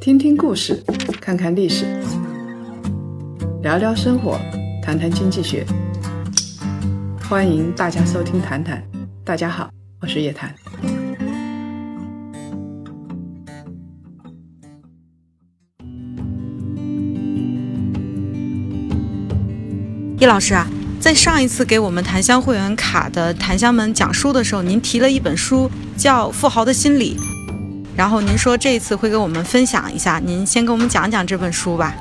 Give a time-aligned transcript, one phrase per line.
[0.00, 0.82] 听听故事，
[1.20, 1.86] 看看历史，
[3.62, 4.38] 聊聊生活，
[4.82, 5.64] 谈谈经济学。
[7.28, 8.82] 欢迎大家收听《谈谈》，
[9.24, 9.70] 大家好，
[10.00, 10.54] 我是叶檀。
[20.18, 20.66] 叶老师啊，
[21.00, 27.16] 在上一次给我们檀香会员卡的檀香们讲书的时候，您提了一本书叫《富豪的心理》，
[27.96, 31.94] 然后您说这一次会给我们分享一下，您先给我们讲讲这本书吧。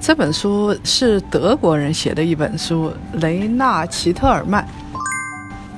[0.00, 4.66] 这本书是德国人写的一本书，雷纳奇特尔曼。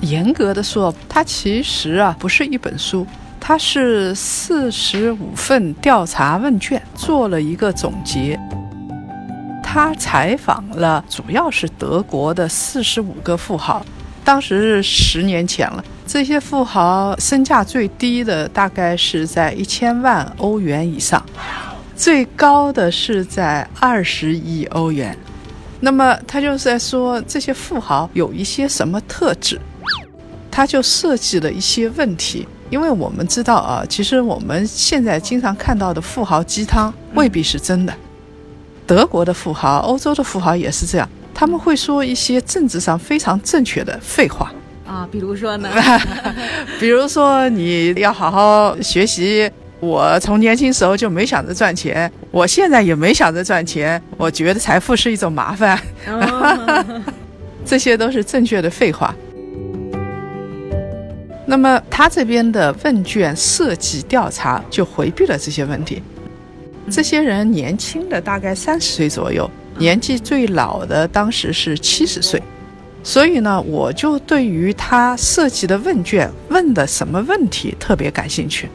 [0.03, 3.05] 严格的说，它其实啊不是一本书，
[3.41, 8.39] 它是四十五份调查问卷做了一个总结。
[9.63, 13.85] 他采访了主要是德国的四十五个富豪，
[14.25, 15.85] 当时是十年前了。
[16.13, 21.25] 这些富豪身价最低的大概是在一千万欧元以上，
[21.95, 25.17] 最高的是在二十亿欧元。
[25.79, 29.61] 那么他就是在说这些富豪有一些什么特质，
[30.51, 32.49] 他就设计了一些问题。
[32.71, 37.95] 因为我们知道啊，其实我们现在经常看到的富豪鸡汤未必是真的。
[38.85, 44.53] 德国的富豪，欧洲的富豪也是这样，他们会说一些政治上非常正确的废话
[44.91, 45.71] 啊，比如说呢，
[46.81, 49.49] 比如说你要好好学习。
[49.79, 54.03] 我从年轻时候就没想着赚钱，我现在也没想着赚钱。
[54.19, 55.81] 我觉得财富是一种麻烦，
[57.65, 59.15] 这些都是正确的废话。
[61.47, 66.03] 那么他这边的问卷设计调查就回避了这些问题。
[66.91, 72.43] 这些人年轻的大概三十岁左右，年纪最老的当时是七十岁，
[73.03, 78.69] 所以呢，我就对于他设计的问卷问的什么问题特别感兴趣。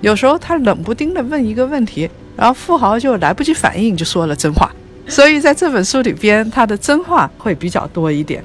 [0.00, 4.70] 有时候他冷不丁的问一个问题，然后富豪就来不及反应就说了真话，
[5.08, 8.44] 所以在这本书里边，他的真话会比较多一点。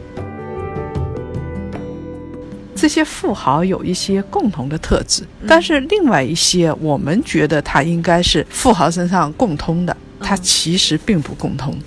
[2.74, 11.78] 这些富豪有一些共同的特质，但是另外一些我们觉得他应该是富豪身上共通的，他其实并不共通。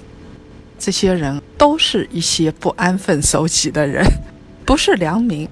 [0.84, 4.04] 这些人都是一些不安分守己的人，
[4.66, 5.48] 不是良民。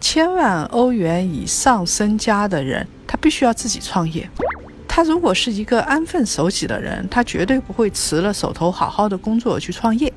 [0.00, 4.30] 千万欧元以上身家的人，他必须要自己创业。
[4.86, 10.12] 他如果是一个安分守己的人，他绝对不会辞了手头好好的工作去创业。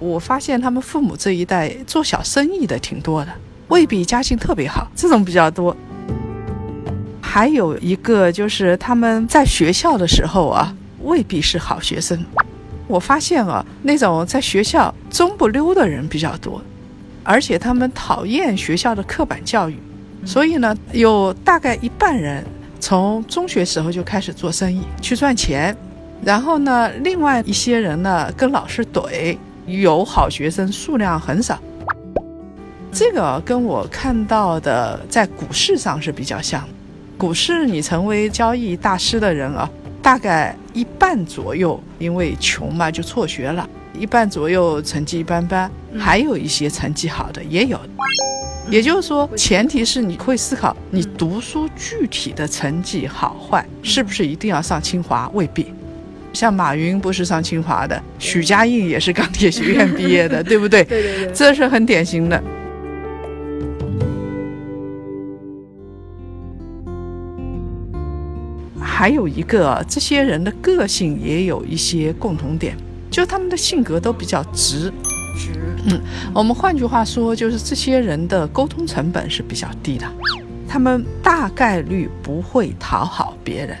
[0.00, 3.32] 我发现他们父母这一代做小生意的挺多的。
[3.68, 5.76] 未必家境特别好，这种比较多。
[7.20, 12.24] 还有一个就是他们在学校的时候啊，未必是好学生。
[12.86, 16.62] 我发现啊，那种在学校中不溜的人比较多，
[17.22, 19.76] 而且他们讨厌学校的刻板教育，
[20.24, 22.44] 所以呢，有大概一半人
[22.78, 25.74] 从中学时候就开始做生意去赚钱，
[26.22, 31.58] 然后呢，另外一些人呢跟老师怼，有好学生数量很少。
[32.92, 36.62] 这个跟我看到的在股市上是比较像，
[37.16, 39.68] 股市你成为交易大师的人啊，
[40.00, 43.66] 大概一半左右因为穷嘛就辍学了，
[43.98, 47.80] 一半左右成绩一般般，还有一些成绩好的也有。
[48.68, 55.30] 也就是说，前提是你会思考，你读书具体的成绩好坏是不是一定要上清华？
[55.32, 55.72] 未必。
[56.32, 60.82] 像马云不是上清华的，许家印也是钢铁学院毕业的， 对不对？
[60.82, 62.42] 对对对，这是很典型的。
[68.96, 72.76] 还有一个，这些人的个性也有一些共同点，
[73.10, 74.88] 就是他们的性格都比较直。
[75.36, 75.50] 直，
[75.86, 76.00] 嗯，
[76.32, 80.06] 我们换句话说，就是这些人的沟通成本是比较低的，
[80.68, 83.76] 他们大概率不会讨好别人，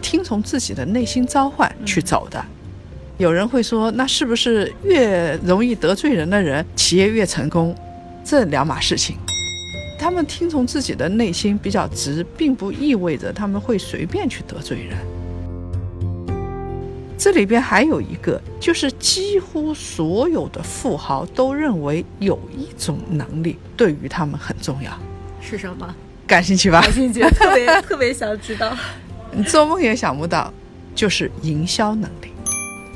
[0.00, 2.42] 听从自己的内心召唤去走的。
[3.18, 7.74] 有人会说，那是不是越容易得罪人的人，企业越成功？
[8.24, 9.16] 这两码事情。
[10.04, 14.98] 他们听从自己的内心比较直，并不意味着他们会随便去得罪人。
[17.16, 24.92] 这里边还有一个，就是几乎所有的富豪都认为有一种能力对于他们很重要，
[25.40, 25.94] 是什么？
[26.26, 26.82] 感兴趣吧？
[26.82, 28.76] 感兴趣， 特别特别想知道。
[29.32, 30.52] 你做梦也想不到，
[30.94, 32.28] 就是营销能力。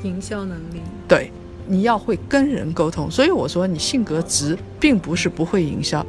[0.02, 1.32] 营销能力，对，
[1.66, 3.10] 你要会跟人沟通。
[3.10, 6.04] 所以我说，你性格直，并不是不会营销。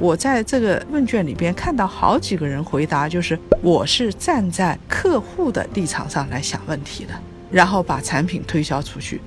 [0.00, 7.12] 我在这个问卷里边看到好几个人回答，就是我是站在客户的立场上来想问题的，
[7.50, 9.20] 然后把产品推销出去。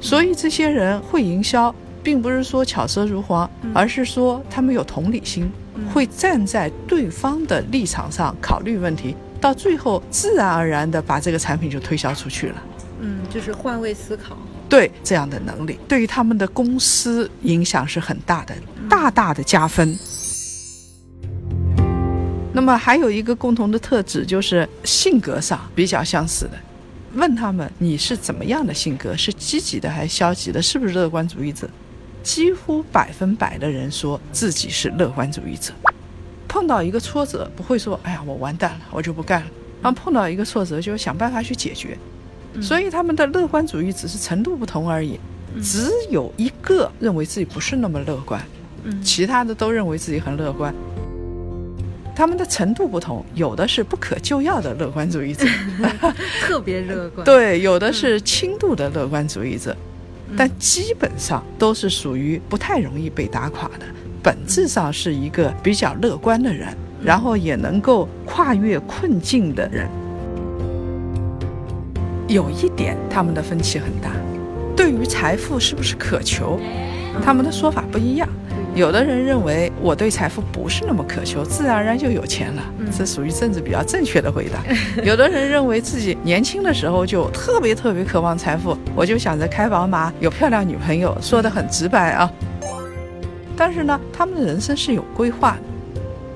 [0.00, 5.52] 所以这些人会营销，并不是说巧舌如簧，而是说他们有同理心。
[5.94, 12.62] 会站在对方的立场上考虑问题，到最后自然而然的把这个产品就推销出去了。
[13.30, 14.36] 嗯，就是换位思考。
[14.68, 18.54] 对这样的能力，对于他们的公司影响是很大的，
[18.88, 19.96] 大大的加分。
[22.52, 26.52] 那么还有一个共同的特质，就是性格上比较相似的。
[27.14, 31.68] 问他们你是怎么样的性格，是积极的还是消极的，是不是乐观主义者？
[32.22, 35.72] 几乎百分百的人说自己是乐观主义者。
[36.46, 39.46] 碰到一个挫折，不会说“哎呀，我完蛋了，我就不干了”。
[39.82, 41.96] 然后碰到一个挫折，就想办法去解决。
[42.60, 45.20] 所以他们的乐观主义只是程度不同而已。
[45.62, 48.40] 只有一个认为自己不是那么乐观，
[49.02, 50.72] 其他的都认为自己很乐观。
[52.14, 55.44] 他们的程度不同，有的是不可救药的乐观主义者，
[56.42, 59.76] 特别乐观；对，有的是轻度的乐观主义者，
[60.36, 63.86] 但基本上都是属于不太容易被打垮的，
[64.22, 66.68] 本质上是一个比较乐观的人，
[67.02, 69.88] 然后也能够跨越困境的人。
[72.30, 74.10] 有一点，他们的分歧很大。
[74.76, 76.60] 对于财富是不是渴求，
[77.24, 78.28] 他们的说法不一样。
[78.72, 82.62] 有的人认为我对财富不是那么渴求，自然而然就有钱了，
[82.96, 84.62] 这属于政治比较正确的回答。
[85.02, 92.30] 有的人认为自己年轻的时候就特别特别渴望财富，我就想着开宝马，有漂亮女朋友，说的很直白啊。
[93.56, 95.62] 但是呢，他们的人生是有规划的。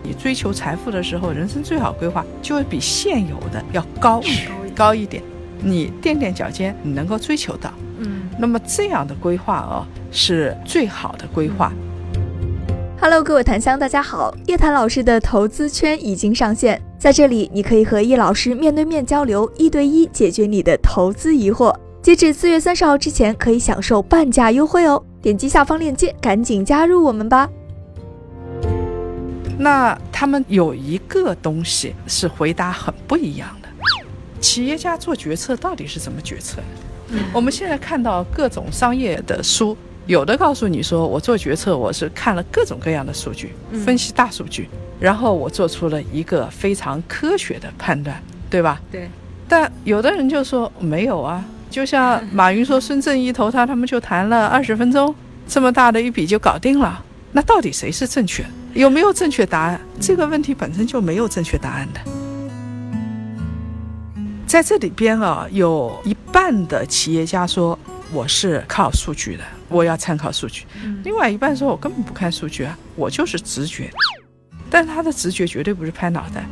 [0.02, 4.20] 你追求财富的时候，人生最好规划就会比现有的要高
[4.74, 5.22] 高一点。
[5.64, 11.72] 你垫垫脚尖，你能够追求到，嗯，那么这样的规划哦，是最好的规划。
[13.00, 21.74] Hello，各位檀香，大家好，叶檀老师的投资圈已经上线，在这里你可以和叶老师面对面交流，一对一解决你的投资疑惑。
[22.02, 27.48] 截止四月三十号之前，可以享受半价优惠哦，点击下方链接，赶紧加入我们吧。
[29.56, 33.63] 那他们有一个东西是回答很不一样的。
[34.44, 37.18] 企业家做决策到底是怎么决策的？
[37.32, 39.74] 我们现在看到各种商业的书，
[40.06, 43.54] 有的告诉你说，我做决策我是看了各种各样的数据，
[43.86, 44.68] 分析大数据，
[45.00, 48.78] 然后我做出了一个非常科学的判断，对吧？
[48.92, 49.08] 对。
[49.48, 55.14] 但有的人就说没有啊，就像马云说孙正义投他，他们就谈了二十分钟，
[55.48, 57.02] 这么大的一笔就搞定了。
[57.32, 58.44] 那到底谁是正确？
[58.74, 59.80] 有没有正确答案？
[59.98, 62.00] 这个问题本身就没有正确答案的。
[64.46, 67.76] 在这里边啊，有一半的企业家说
[68.12, 70.62] 我是靠数据的，我要参考数据；
[71.02, 73.90] 另外一半说我根本不看数据啊，我就是直觉。
[74.70, 76.44] 但他的直觉绝对不是拍脑袋。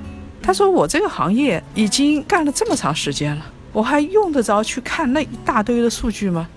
[0.43, 6.49] 他说我这个行业已经干了这么长时间了，我还用得着去看那一大堆的数据吗？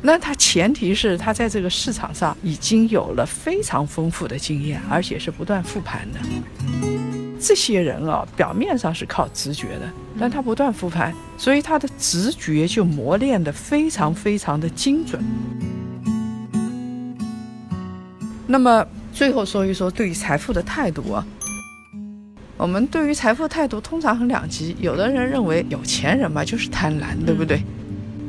[0.00, 7.09] 那他前提是他在这个市场上已经有了非常丰富的经验，而且是不断复盘的。
[7.40, 15.24] 这些人啊，表面上是靠直觉的，但他不断复盘，所以他的直觉就磨练得非常非常的精准。
[18.46, 21.26] 那么最后说一说对于财富的态度啊，
[22.58, 27.62] 我们对于财富态度通常很两极，有的人认为有钱人嘛就是贪婪，对不对？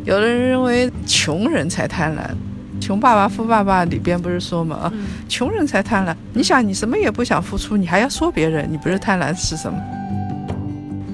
[0.06, 2.32] 有的人认为穷人才贪婪。
[2.82, 4.76] 穷爸爸富爸爸里边不是说嘛？
[4.76, 4.94] 啊，
[5.30, 6.14] 穷人才贪婪。
[6.34, 9.80] 你想，你什么也不想付出，你还要说别人，你不是贪婪是什么？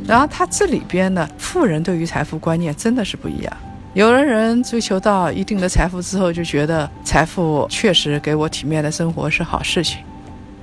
[0.07, 3.57] 然后他这里边呢，富人对于财富观念真的是不一样。
[3.93, 9.99] 有的人追求到一定的财富之后，就觉得财富确实给我体面的生活是好事情。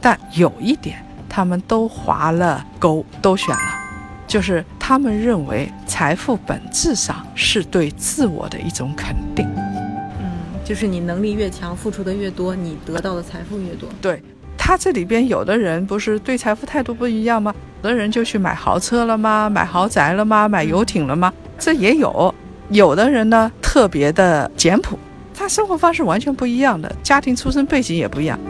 [0.00, 3.74] 但有一点，他们都划了勾，都选了，
[4.26, 9.46] 就是他们认为财富本质上是对自我的一种肯定。
[10.64, 13.86] 就是你能力越强，付出的越多，你得到的财富越多。
[14.00, 14.20] 对
[14.56, 17.54] 他这里边有的人不是对财富态度不一样吗？
[17.82, 19.50] 有的人就去买豪车了吗？
[19.50, 20.48] 买豪宅了吗？
[20.48, 21.30] 买游艇了吗？
[21.58, 22.34] 这也有。
[22.70, 24.98] 有的人呢特别的简朴，
[25.34, 28.40] 他生活方式完全不一样的，家庭出身背景也不一样。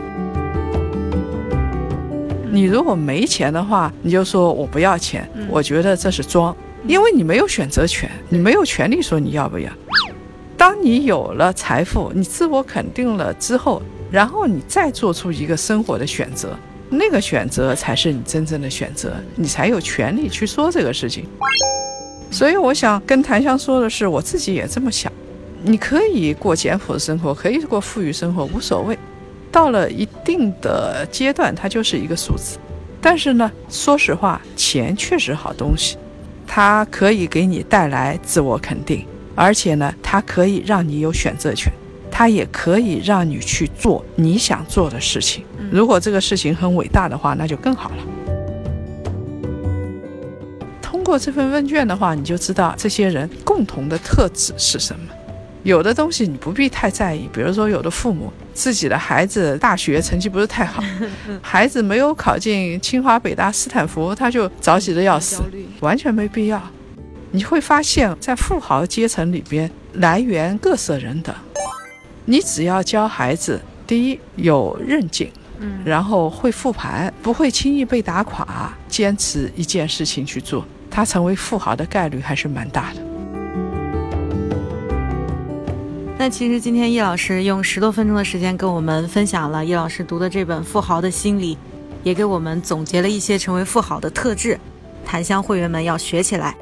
[2.49, 6.57] 你如果没钱的话，你就说我不要钱，我觉得这是装，
[6.87, 9.69] 因为你没有选择权，你没有权利说你要不要。
[10.67, 16.57] 当你有了财富，你自我肯定了之后，然后你再做出一个生活的选择，
[16.89, 21.27] 那个选择才是你真正的选择，你才有权利去说这个事情。
[22.31, 25.13] 所以我想跟檀香说的是，我自己也这么想。
[25.63, 28.99] 你可以过简朴的生活，可以过富裕生活，无所谓。
[29.53, 32.57] 到了一定的阶段，它就是一个数字。
[33.03, 35.99] 但是呢，说实话，钱确实好东西，
[36.47, 39.05] 它可以给你带来自我肯定。
[39.35, 41.73] 而且呢，它可以让你有选择权，
[42.11, 45.45] 它也可以让你去做你想做的事情。
[45.71, 47.97] 如果这个事情很伟大的话，那就更好了。
[50.81, 55.05] 通过这份问卷的话，你就知道这些人共同的特质是什么。
[55.65, 60.85] 有的东西你不必太在意，比如说有的父母自己的孩子大学成绩不是太好，
[61.41, 65.43] 孩子没有考进清华、北大、斯坦福，他就着急的要死，
[65.81, 66.63] 完全没必要。
[67.35, 71.35] 你会发现在富豪阶层里边，来源各色人等。
[72.25, 83.01] 你只要教孩子，第一有韧劲，嗯，然后会复盘，不会轻易被打垮，坚持一件事情去做，他成为富豪的概率还是蛮大的。
[86.17, 91.57] 那其实今天叶老师用十多分钟的时间跟我们分享了叶老师读的这本《富豪的心理》，
[92.05, 94.57] 也给我们总结了一些成为富豪的特质，
[95.05, 96.55] 檀香会员们要学起来。